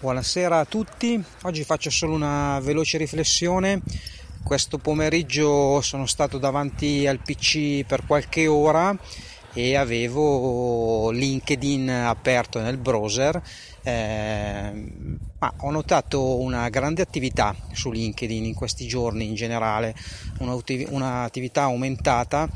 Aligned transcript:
Buonasera 0.00 0.60
a 0.60 0.64
tutti, 0.64 1.20
oggi 1.42 1.64
faccio 1.64 1.90
solo 1.90 2.14
una 2.14 2.60
veloce 2.60 2.98
riflessione. 2.98 3.82
Questo 4.44 4.78
pomeriggio 4.78 5.80
sono 5.80 6.06
stato 6.06 6.38
davanti 6.38 7.04
al 7.08 7.18
PC 7.18 7.84
per 7.84 8.06
qualche 8.06 8.46
ora 8.46 8.96
e 9.52 9.74
avevo 9.74 11.10
LinkedIn 11.10 11.90
aperto 11.90 12.60
nel 12.60 12.76
browser. 12.76 13.42
Eh, 13.82 14.72
ma 15.40 15.52
ho 15.56 15.70
notato 15.72 16.38
una 16.38 16.68
grande 16.68 17.02
attività 17.02 17.52
su 17.72 17.90
LinkedIn 17.90 18.44
in 18.44 18.54
questi 18.54 18.86
giorni 18.86 19.26
in 19.26 19.34
generale, 19.34 19.96
un'attività 20.38 21.62
aumentata 21.62 22.48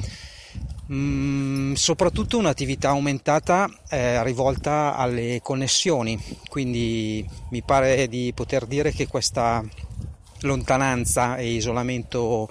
Mm, 0.90 1.74
soprattutto 1.74 2.38
un'attività 2.38 2.88
aumentata 2.88 3.70
eh, 3.88 4.22
rivolta 4.24 4.96
alle 4.96 5.38
connessioni, 5.40 6.18
quindi 6.48 7.24
mi 7.50 7.62
pare 7.62 8.08
di 8.08 8.32
poter 8.34 8.66
dire 8.66 8.90
che 8.90 9.06
questa 9.06 9.64
lontananza 10.40 11.36
e 11.36 11.52
isolamento 11.52 12.50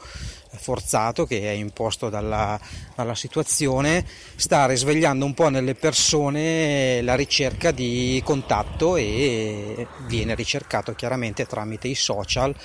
forzato 0.54 1.26
che 1.26 1.42
è 1.42 1.52
imposto 1.52 2.10
dalla, 2.10 2.60
dalla, 2.96 3.16
situazione 3.16 4.06
sta 4.36 4.66
risvegliando 4.66 5.26
un 5.26 5.34
po' 5.34 5.50
nelle 5.50 5.76
persone 5.76 7.02
la 7.02 7.16
ricerca 7.16 7.72
di 7.72 8.22
contatto 8.24 8.96
e 8.96 9.88
viene 10.08 10.36
ricercato 10.36 10.94
chiaramente 10.94 11.46
tramite 11.46 11.88
i 11.88 11.96
social 11.96 12.56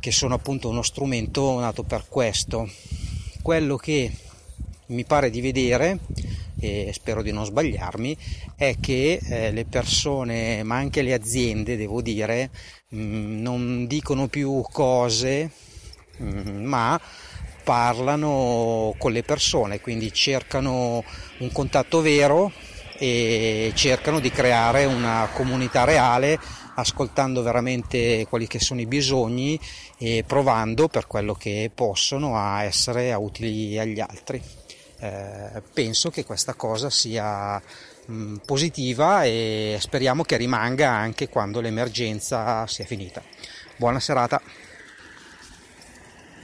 che 0.00 0.12
sono 0.12 0.34
appunto 0.34 0.68
uno 0.68 0.82
strumento 0.82 1.58
nato 1.58 1.82
per 1.82 2.04
questo. 2.08 2.68
Quello 3.42 3.76
che 3.76 4.12
mi 4.86 5.04
pare 5.04 5.30
di 5.30 5.40
vedere, 5.40 5.98
e 6.58 6.90
spero 6.92 7.22
di 7.22 7.32
non 7.32 7.44
sbagliarmi, 7.44 8.16
è 8.56 8.76
che 8.80 9.20
eh, 9.22 9.50
le 9.52 9.64
persone, 9.64 10.62
ma 10.62 10.76
anche 10.76 11.02
le 11.02 11.12
aziende, 11.12 11.76
devo 11.76 12.00
dire, 12.00 12.50
mh, 12.88 12.98
mm, 12.98 13.42
non 13.42 13.86
dicono 13.86 14.28
più 14.28 14.62
cose, 14.72 15.50
mh, 16.16 16.24
mm, 16.26 16.64
ma 16.64 17.00
parlano 17.62 18.94
con 18.98 19.12
le 19.12 19.22
persone, 19.22 19.80
quindi 19.80 20.12
cercano 20.12 21.02
un 21.38 21.52
contatto 21.52 22.00
vero 22.02 22.52
e 22.96 23.72
cercano 23.74 24.20
di 24.20 24.30
creare 24.30 24.84
una 24.84 25.28
comunità 25.32 25.84
reale 25.84 26.38
ascoltando 26.76 27.42
veramente 27.42 28.26
quelli 28.28 28.46
che 28.46 28.60
sono 28.60 28.80
i 28.80 28.86
bisogni 28.86 29.58
e 29.96 30.24
provando 30.26 30.88
per 30.88 31.06
quello 31.06 31.34
che 31.34 31.70
possono 31.74 32.36
a 32.36 32.62
essere 32.64 33.12
utili 33.14 33.78
agli 33.78 34.00
altri 34.00 34.42
eh, 34.98 35.62
penso 35.72 36.10
che 36.10 36.24
questa 36.24 36.54
cosa 36.54 36.90
sia 36.90 37.60
mh, 38.06 38.12
mm, 38.12 38.36
positiva 38.44 39.24
e 39.24 39.76
speriamo 39.80 40.22
che 40.22 40.36
rimanga 40.36 40.90
anche 40.90 41.28
quando 41.28 41.60
l'emergenza 41.60 42.66
sia 42.66 42.84
finita. 42.84 43.22
Buona 43.76 44.00
serata. 44.00 44.40